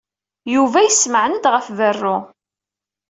[0.53, 2.17] Yuba yessemɛen-d ɣef berru.